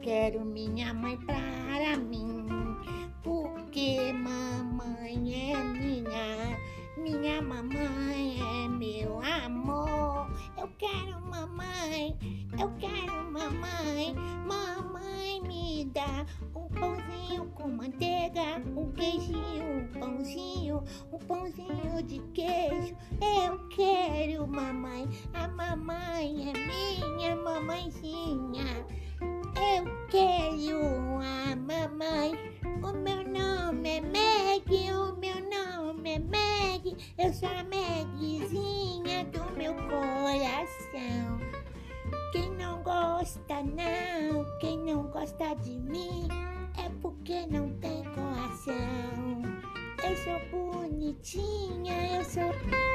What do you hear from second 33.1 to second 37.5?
nome é Meg, o meu nome é Meg. Eu sou